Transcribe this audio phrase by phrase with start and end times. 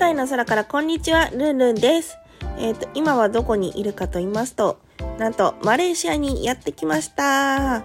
[0.00, 2.16] 界の空からこんにちは、ルンルンです。
[2.58, 4.78] えっ、と、今はどこにいるかと言いますと、
[5.18, 7.84] なんと、マレーシアにやってきました。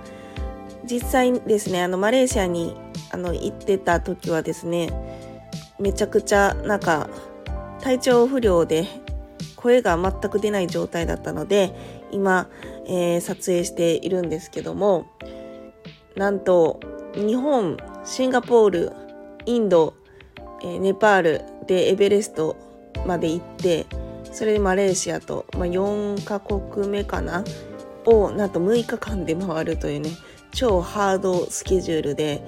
[0.89, 2.73] 実際ですね、あの、マレーシアに、
[3.11, 4.93] あの、行ってた時はですね、
[5.77, 7.09] めちゃくちゃ、なんか、
[7.81, 8.88] 体調不良で、
[9.57, 11.75] 声が全く出ない状態だったので、
[12.11, 12.47] 今、
[12.85, 15.05] えー撮影しているんですけども、
[16.16, 16.79] なんと、
[17.13, 18.94] 日本、シンガポール、
[19.45, 19.95] インド、
[20.63, 22.55] えネパールでエベレスト
[23.05, 23.85] まで行って、
[24.31, 27.44] それでマレーシアと、まあ、4カ国目かな？
[28.05, 30.11] を、なんと6日間で回るというね、
[30.52, 32.41] 超ハードスケジュールで、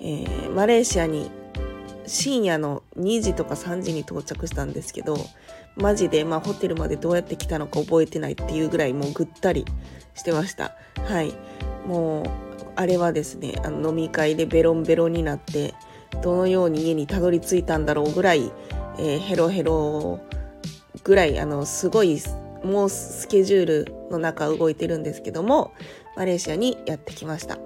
[0.00, 1.30] えーマレーシアに
[2.06, 5.16] 深夜の2時とか3時に到着したんですけど、
[5.76, 9.64] マジで、まあ、ホテルまでどうやって来たのか覚えてないっていうぐらいもうぐったり
[10.14, 10.76] してました。
[11.04, 11.32] はい。
[11.86, 12.24] もう、
[12.76, 15.74] あれはですね、あの飲み会でベロンベロンになって、
[16.22, 18.50] どのように家にたどり着いたんだろうぐらい、
[18.98, 20.20] えーヘロヘロ
[21.02, 22.20] ぐらい、あの、すごい、
[22.62, 25.72] もうスケジュールの中動いてるんですけども、
[26.16, 27.58] マレーシアにやってきました。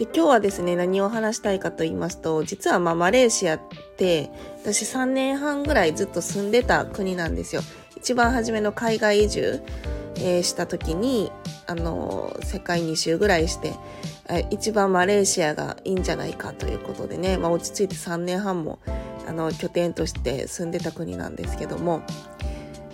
[0.00, 3.60] で今日はですね何を話したいかと言いますと実はまあマレーシアっ
[3.98, 4.30] て
[4.62, 7.60] 私3年半ぐらいずっと住んでた国なんですよ
[7.98, 9.62] 一番初めの海外移住、
[10.16, 11.30] えーした時に
[11.70, 13.74] あの世界2周ぐらいして
[14.50, 18.80] 一番マレーシアがいいんじゃないかということでね、まあ、落ち着いて3年半も
[19.28, 22.02] あの拠点として住んでた国なんですけども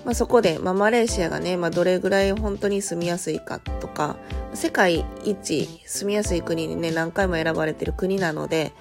[0.04, 4.16] まあ、そこで、まあ、マレーシアがね、まあ、どれぐらい本当に住みやすいかとか、
[4.54, 8.72] 世界一住みやすい国にね、何回も選ばれてる国なので、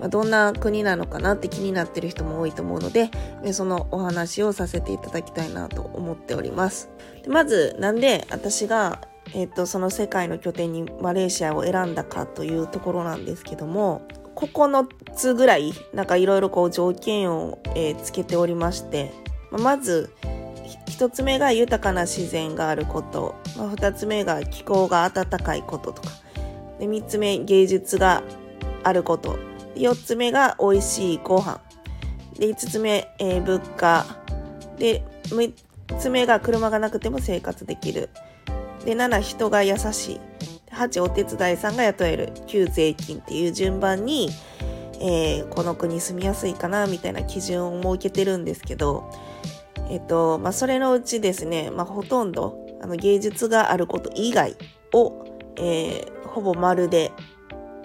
[0.00, 3.12] ま、どんな国なのかなって気になってる人も多いと思うので、
[3.52, 6.90] そのお話をさせていただきたいなと思っております。
[7.22, 9.02] でまず、なんで私が、
[9.34, 14.02] えっと、その世界の拠点にマレーシアを選んだかというところなんですけども、
[14.36, 19.12] 9つぐらい、なんかいろいろこう条件を、えーつけておりまして、
[19.50, 20.12] まず、
[20.86, 26.08] 一つ目が豊かな自然があること、まあ、二つ目が気候が暖かいこととか。
[26.78, 28.22] で三つ目芸術が
[28.82, 29.38] あること。
[29.74, 31.60] で四つ目が美味しいご飯。
[32.38, 34.04] で五つ目、えー物価。
[34.78, 35.54] で六
[35.98, 38.10] つ目が車がなくても生活できる。
[38.84, 40.20] で七人が優しい
[40.70, 44.30] 八お手伝いさんが雇える九税金っていう順番に、
[45.00, 49.10] えーこの国住みやすいかなみたいな基準を設けてるんですけど
[49.92, 54.56] えっと、まあ、それのうちですね、まあ、ほとんど、あの、芸術があること以外
[54.94, 55.26] を、
[55.58, 57.12] えーほぼまるで、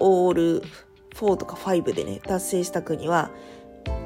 [0.00, 0.62] オール
[1.14, 3.30] 4とか5でね、達成した国は、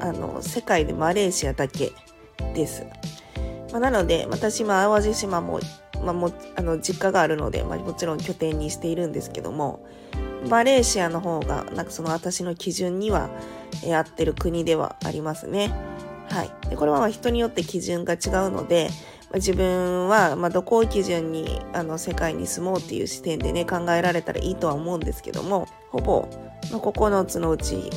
[0.01, 1.93] あの、世界でマレーシアだけ
[2.53, 2.85] です。
[3.71, 5.61] まあ、なので、私、今、淡路島も、
[6.03, 9.85] まあ、も、あの、実家があるので、まあ、もちろん拠点にしているんですけども、
[10.49, 13.29] マレーシアの方が、なんかその私の基準には、
[13.91, 15.73] 合ってる国ではありますね。
[16.29, 16.69] はい。
[16.69, 18.19] で、これはまあ人によって基準が違う
[18.51, 18.89] ので、
[19.25, 26.27] まあ自分はまあどこを基準にあの世界に住もうっていう視点でね考えられたらいいとは思うんですけども、ほぼ、
[26.71, 27.89] ま、9つのうち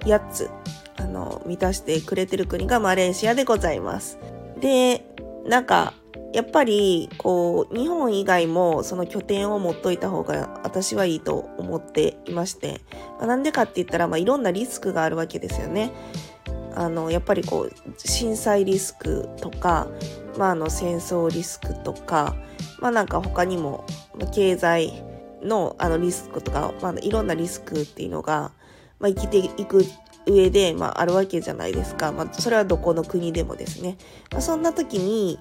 [0.00, 0.50] 8つ
[0.96, 4.18] あの満たしてくれてる国がマレーシアでございます。
[4.60, 5.04] で、
[5.46, 5.94] なんか
[6.32, 12.80] やっぱりこう日本以外もその拠点を持っといた方が私はいいと思っていまして、
[13.18, 15.92] まあなんでかって言ったらまあいろんなリスクがあるわけですよね。
[16.74, 19.88] あのやっぱりこう震災リスクとか、
[20.36, 22.36] まあ、あの戦争リスクとか、
[22.78, 23.84] まあ、なんか他にも
[24.32, 25.02] 経済
[25.42, 28.52] のあのリスクとか、まあ、いろんなリスクっていうのが、
[29.00, 29.84] まあ、生きていく
[30.26, 33.96] 上で、まあ、あるわけじゃないですか、まあ、それはどこの国でもですね、
[34.30, 35.38] まあ、そんな時に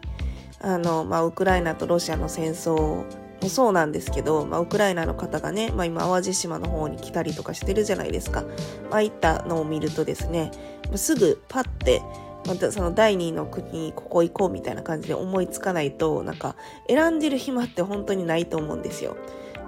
[0.59, 3.05] あの、まあ、ウクライナとロシアの戦争
[3.41, 8.43] もそうなんですけど、まあ、ウクライナの方がね、まあ、今淡路島の方に来たりとかしてるじゃないですか、
[8.89, 10.51] まあ、いったのを見るとですね
[10.95, 12.01] すぐパッて
[12.47, 16.55] またその第二の国にここ行こうみたいな感じで思いつかないとなんか
[16.87, 19.17] 選んでる暇って本当にないと思うんですよ。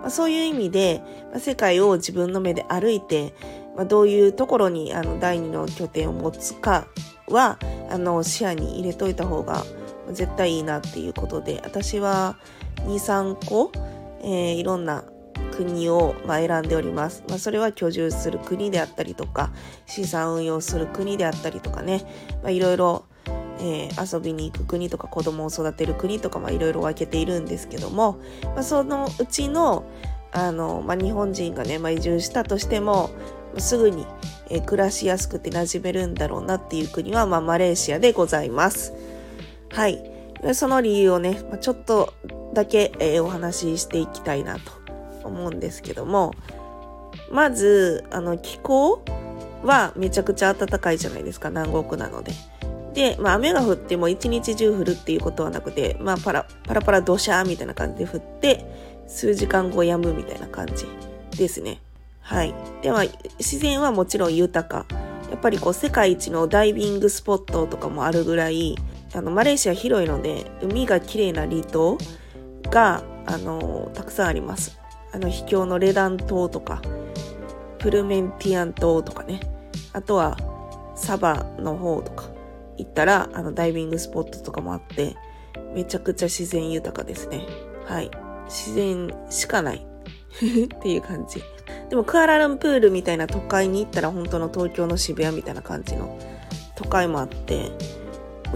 [0.01, 1.01] まあ、そういう意味で、
[1.31, 3.33] まあ、世界を自分の目で歩いて、
[3.75, 6.88] まあ、どういうところにあの第二の拠点を持つか
[7.27, 7.59] は
[7.89, 9.65] あの視野に入れといた方が
[10.13, 12.38] 絶対いいなっていうことで私は
[12.85, 13.71] 23個、
[14.21, 15.03] えーいろんな
[15.51, 17.23] 国を、まあ、選んでおります。
[17.27, 19.51] まあ、それは居住する国であったりとか、
[19.85, 22.06] 資産運用する国であったりとかね、
[22.41, 23.06] まあ、いろいろ、
[23.59, 29.83] えー、遊びに行く国とか子供を育てる国とか、まあ、いろいろ分けているんですけども、まあ、そのうちの、
[30.31, 33.09] あの、まあ、日本人がね、まあ、移住したとしても、
[33.57, 34.06] すぐに、
[34.50, 38.94] えー、暮らしやすくて馴染めるんだろうなっていう国は、まあ、マレーシアでございます。
[39.71, 40.04] はい。
[40.54, 42.13] その理由をね、ちょっと
[42.54, 44.71] だけ、え、お話ししていきたいなと
[45.24, 46.33] 思うんですけども、
[47.31, 49.01] まず、あの、気候
[49.63, 52.31] はめちゃくちゃ暖かいじゃないですか、南国なので。
[52.94, 58.66] で、まあ雨が降っても一日中降るっていうことはなくて、まあパラ、パラパラドシャーみたいな感じで降って、
[59.07, 60.86] 数時間後止むみたいな感じ
[61.38, 61.81] ですね。
[62.21, 62.54] はい。
[62.81, 63.04] で、まあ
[63.38, 64.86] 自然はもちろん豊か。
[65.30, 68.75] やっぱりこう世界一のダイビングスポットとかもあるぐらい、
[69.13, 71.97] あの、マレーシア広いので、海が綺麗な離島
[72.69, 74.79] が、あの、たくさんあります。
[75.13, 76.81] あの、秘境のレダン島とか、
[77.79, 79.39] プルメンティアン島とかね。
[79.94, 80.38] あとは、
[80.95, 82.25] サバの方とか
[82.77, 85.15] 行ったら、あの、ダイビングスポットとかもあって、
[85.73, 87.45] めちゃくちゃ自然豊かですね。
[87.85, 88.11] はい。
[88.45, 89.85] 自然しかない
[90.75, 91.41] っていう感じ。
[91.89, 96.19] でも、クアラルンプールみたいな都会に行ったら、本当の東京の渋谷みたいな感じの
[96.75, 97.71] 都会もあって、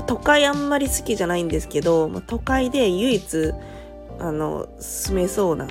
[0.01, 3.53] 都会あんまり好きじゃないんですけど、まあ都会で唯一、
[4.19, 5.67] あの、住めそうな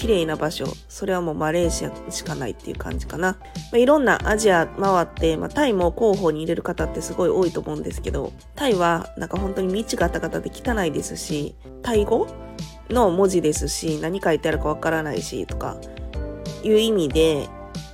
[0.00, 3.32] 綺麗な場所、それはもうマレーシアしかないっていう感じかな。
[3.32, 3.38] ま
[3.74, 12.26] あ、いろんなアジア回って、まあ、タイも候補に入れる方ってすごい多いと思うんですけど、タイはなんか本当に道がガタガタで汚いですし、タイ語
[12.88, 15.76] の文字ですし、何書いてあるかわからないし、とか、
[16.62, 17.48] いう意味で、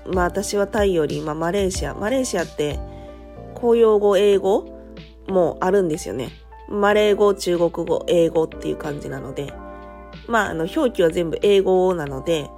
[0.07, 2.79] まあ私はタイより、まあマレーシア、マレーシアって
[3.55, 4.76] 公用語、英語
[5.29, 6.31] もあるんですよね。
[6.69, 9.53] マレー語、中国語、英語っていう感じなので、
[10.27, 12.51] まあ、あの、表記は全部英語なので、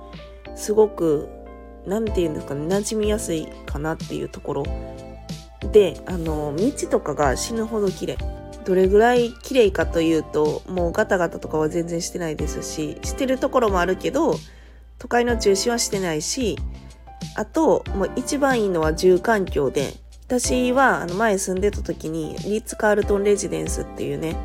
[0.56, 1.28] すごく、
[1.86, 4.64] なんて言うんですかね、馴染みやすいかなっていうところ。
[5.72, 8.18] で、あの、道とかが死ぬほど綺麗。
[8.64, 14.34] どれぐらい綺麗かというと、もうガタガタとかは全然してないですし、してるところもあるけど、
[14.98, 16.58] 都会の中心はしてないし、
[17.34, 19.94] あと、もう一番いいのは住環境で、
[20.28, 24.36] 私はあの前住んでた時にリッツ・カールトン・レジデンスっていうね、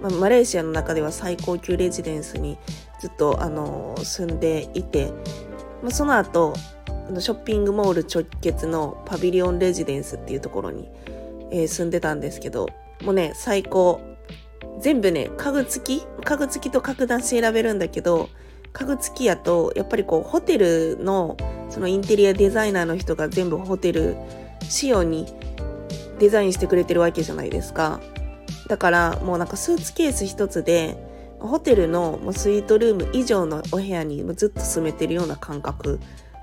[0.00, 2.58] まあ、マレーシアの中では最高級レジデンスに
[3.00, 5.12] ずっとあの住んでいて、
[5.82, 6.54] まあ、その後
[6.86, 10.88] あのショッピングモール直結のパビリオンレジデンスっていうところに、
[11.50, 12.68] えー、住んでたんですけど
[13.02, 14.00] もうね最高。
[14.78, 16.06] 全部ね家具付き？
[16.24, 18.30] 家具付きと格段して選べるんだけど
[18.72, 21.36] 家具付きやとやっぱりこうホテルの
[21.68, 24.16] そのインテリアデザイナーの人が全部ホテル
[24.68, 25.26] 仕様に
[26.18, 28.00] デザインしてくれてるわけじゃないですか。
[28.68, 30.96] だからもうなんかスーツケース一つで
[31.40, 35.98] ホテルのスイートルーム以上のお部屋にずっと住めてるような感覚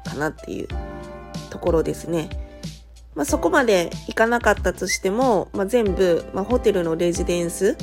[0.06, 0.68] かなっていう
[1.50, 2.30] ところですね。
[3.16, 7.78] まあ、そこまで行かなかったとしても、まあ、全部、まあ、ホテルのレジデンス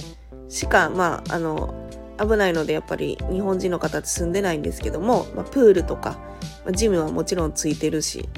[0.48, 1.74] しか、まあ、あの、
[2.18, 6.18] 危ないのでやっぱり日本人の方って住んでないんですけども、まあ、プールとか、
[6.64, 8.28] まあ、ジムはもちろんついてるし、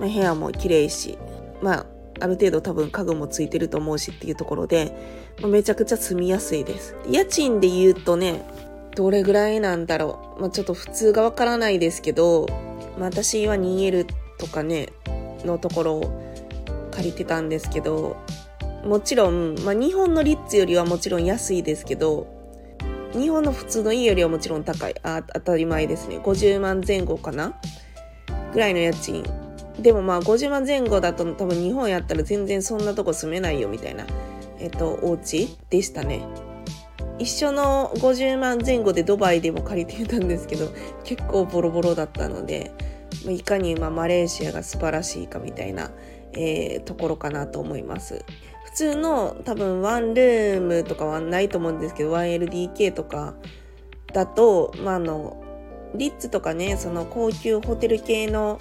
[0.00, 1.18] まあ、部屋も綺麗し、
[1.62, 1.86] まあ、
[2.20, 4.92] ある程度多分家具もついてると思うしっていうところで、
[5.46, 6.96] めちゃくちゃ住みやすいです。
[7.08, 8.44] 家賃で言うとね、
[8.96, 10.40] どれぐらいなんだろう。
[10.40, 12.46] まあ、ちょっと普通がわからないですけど、
[12.98, 14.06] まあ、私は 2L
[14.38, 14.88] とかね、
[15.44, 16.22] のところを
[16.90, 18.16] 借りてたんですけど、
[18.84, 22.26] もちろん、まあ、日本のリッツよりはもちろん安いですけど、
[23.12, 24.94] 日本の普通の家よりはもちろん高い。
[25.02, 26.18] あ、当たり前ですね。
[26.18, 27.54] 50万前後かな？
[28.52, 29.24] ぐらいの家賃。
[29.80, 34.04] でもまあ50万前後だと多分日本やったら全然そんなとこ住めないよみたいな
[34.60, 36.26] えっと、お家でしたね。
[37.18, 40.68] 一緒の50万前後でドバイでも借りてたんですけど、
[41.04, 42.72] 結構ボロボロだったので、
[43.28, 45.90] いかにまマレーシアが素晴らしいかみたいな、
[46.32, 48.24] えー、ところかなと思います。
[48.66, 53.34] 普通の多分ワンルームとかはないと思うんですけど、1LDK とか
[54.12, 55.42] だと、まあ、あの、
[55.94, 58.58] リッツとかね、その高級ホテル系の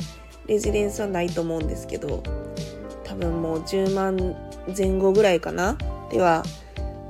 [0.48, 2.24] レジデンスはないと思うんですけど、
[3.04, 4.36] 多分もう10万
[4.76, 5.78] 前後ぐらいかな？
[6.10, 6.44] では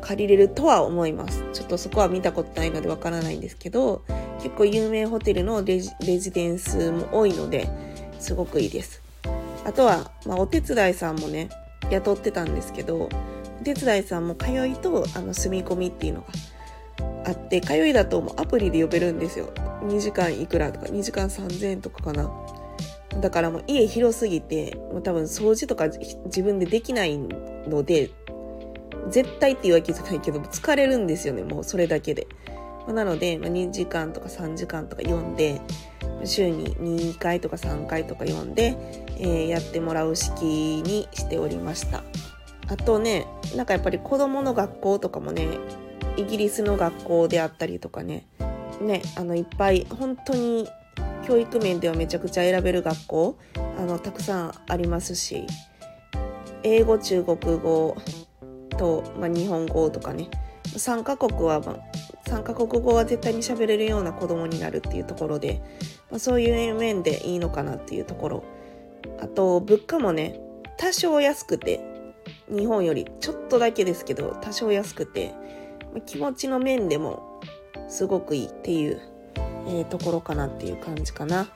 [0.01, 1.43] 借りれるとは思います。
[1.53, 4.03] ちょっとそこは見たことないのでわからないんですけど、
[4.41, 7.67] 結構有名ホテルのレジレジデンスも多いので、
[8.19, 9.01] すごくいいです。
[9.65, 11.49] あとは、まあ、お手伝いさんもね、
[11.91, 13.09] 雇ってたんですけど、
[13.59, 16.27] お手伝いさんも通いとあの住み込みっていうのが
[17.25, 19.49] あって、通いだともうアプリで呼べるんですよ。
[19.83, 22.31] 2時間いくらとか、2時間3000円とかかな。
[23.21, 28.11] だからもう家広すぎて、もう多分掃除とか自分でできないので、
[29.09, 32.27] 絶対っていうわけじゃないけど、疲れるんですよね、もうそれだけで。
[32.87, 35.61] なので、ま2時間とか3時間とか読んで、
[36.25, 38.77] 週に2回とか3回とか読んで、
[39.17, 40.43] えー、やってもらう式
[40.83, 42.03] にしておりました
[42.67, 45.47] あとねなんかやっぱり子供の学校とかもね
[46.17, 48.27] イギリスの学校であったりとかね
[48.81, 50.67] ねあのいっぱい本当に
[51.27, 53.37] 教育面ではめちゃくちゃ選べる学校
[53.77, 55.45] あのたくさんありますし
[56.63, 57.97] 英語中国語
[58.69, 60.29] と、まあ、日本語とかね。
[60.67, 65.61] 3カ国は、まあ、3カ国語は絶対に喋れるような子供になるっていうところで、
[66.11, 68.43] まあ、そういう面でいいのかなっていうところ。
[69.19, 70.39] あと物価もね
[70.77, 71.81] 多少安くて
[72.49, 75.33] 日本よりちょっとだけですけど多少安くて
[75.93, 77.41] ま気持ちの面でも
[77.87, 79.01] すごくいいっていう、
[79.67, 81.47] えー、ところかなっていう感じかな。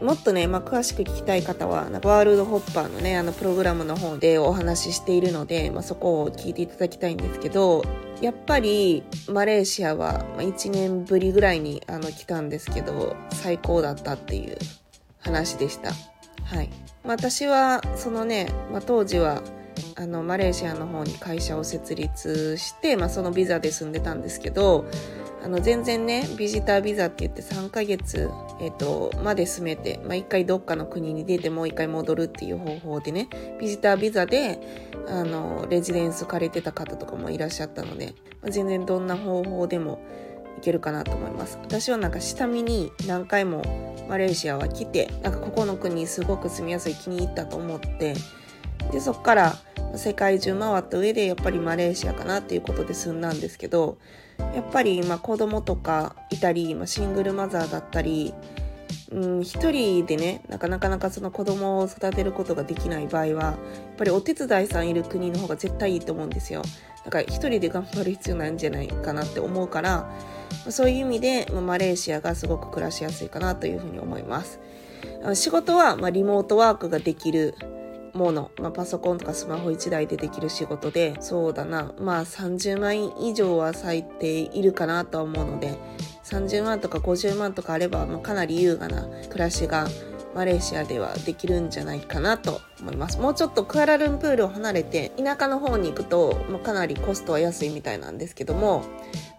[0.00, 7.82] もっとね、まあ、詳しく聞きたい方は、ワールドホッパーのね、あのプログラムの方でお話ししているので、まあ、そこを聞いていただきたいんですけど、
[8.20, 14.56] やっぱりマレーシアは1年ぶりぐらいにあの来たんですけど、最高だったっていう
[15.18, 15.90] 話でした。
[16.44, 16.70] はい。
[17.02, 19.42] まあ、私は、そのね、まあ、当時は
[19.96, 24.84] あのマレーシアの方に会社を設立して、まあ、そのビザで住んでたんですけど
[25.48, 34.60] あの全然ねビジタービザって言って3ヶ月、えーと、まで住めて、まあ、1回どっかの国に出てもう1回戻るっていう方法でねビジタービザで
[35.08, 40.02] あのレジデンス借りてた方とかもいらっしゃったので、まあ、全然どんな方法でも
[40.58, 41.58] いけるかなと思います。
[41.62, 48.14] 私はなんか下見に何回もマレーシアは来てなんかここの国すごく住みやすい気に入ったと思って
[48.92, 49.56] でそっから
[49.96, 53.98] 世界中回った上でやっぱりマレーシアかなっていうことで済んだんですけど
[54.54, 58.34] やっぱりまあ子供とかいたり、まあ、シングルマザーだったり
[59.10, 63.56] うん、一人でねなかなかなかその子供を育てることができない場合はやっ
[63.96, 66.62] ぱりお手伝いさんいる国の方が絶対いいと思うんですよ。
[67.04, 70.10] だから一人で頑張る必要ないんじゃないかなって思うから
[70.68, 74.60] そういう意味で、まあ、マレーシアがすごく暮らしやすいかなというふうに思います。
[75.34, 77.54] 仕事は、まあ、リモートワークができる
[78.18, 81.94] もの、まあ、パソコンとかスマホ1台でできる仕事でそうだな。
[81.98, 85.78] まあ30万以上は最低いるかなとは思うので
[86.24, 89.88] 30万とか50万とかあれば、まあ、かなり優雅な暮らしが
[90.34, 93.18] マレーシアではできるんじゃないかなと思います。
[93.18, 98.82] もうちょっとクアラルンプールを離れて田舎の方に行くと、まあ、かなりコストは安いみたいなんですけども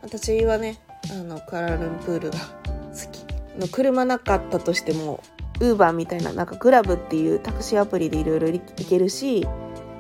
[0.02, 0.80] 私はね
[1.12, 3.30] あのクアラルンプールが好き。
[3.68, 5.22] 車なかったとしても
[5.60, 9.48] ウーバーみたいな、なんかグラブっていうタクシーアプリでいろいろ行けるし、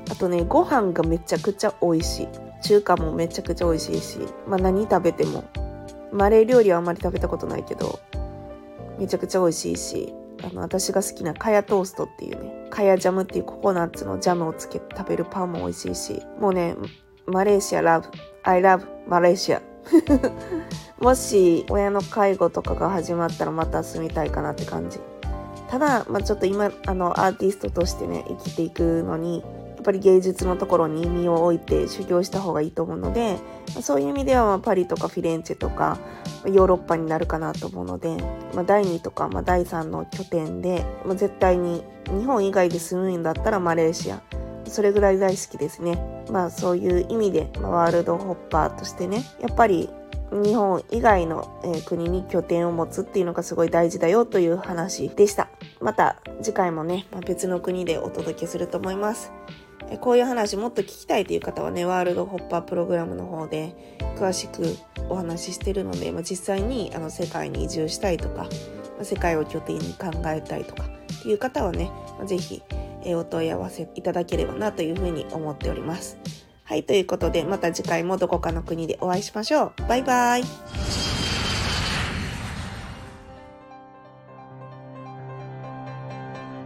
[0.09, 2.27] あとね、ご飯がめちゃくちゃ美味しい。
[2.61, 5.43] 中華もめちゃくちゃ美味しいし、まあ何食べても。
[6.11, 7.99] マレー料理はあんまり食べたことないけど、
[8.97, 10.13] めちゃくちゃ美味しいし、
[10.43, 16.75] あの、私が好きなカヤトーストっていうね、カヤジャムっていうココナッツのジャムをつけて食べるパンも美味しいし、もうね、
[17.27, 18.07] マレーシアラブ、
[18.43, 19.61] I love マレーシア。
[20.99, 24.99] もし親の介護とかが始まったらまた住みたいかなって感じ。
[25.69, 29.43] ただ、まあ、ちょっと今あのアーティストとしてね生きていくのに
[29.75, 33.37] やっぱり芸術のところに身を置いて修行した方がいいと思うので、
[33.81, 35.97] そういう意味では、まあ、パリとかフィレンツェとか、
[36.45, 38.17] ヨーロッパになるかなと思うので、
[38.53, 44.21] まあ、第2とか、まあ、第3の拠点で、まあ、絶対に日本以外で住むんだったらマレーシア
[44.65, 45.97] それぐらい大好きですね。
[46.29, 49.89] まあそういう意味で、ま、ワールドホッパーとしてね、やっぱり
[50.31, 55.48] 日本以外の、え国に拠点を持つっていうのがすごい大事だよという話でした。
[55.81, 59.31] また次回もね、まあ、別の国でお届けすると思います。
[60.01, 64.77] こういう話もっと聞きたいという方はね、ワールドホッパープログラムの方で詳しく
[65.09, 68.47] お話ししてるので、まあ、実際にあの世界に移住したいとか、
[69.01, 72.61] 世界を拠点に考えたいとかっていう方はね、まあ、ぜひ、
[73.05, 76.17] お問い合わせいただければなというふうに思っております。
[76.65, 79.87] はい、ということで、また次回もどこかの国でお会いしましょう。
[79.87, 80.43] バイバイ。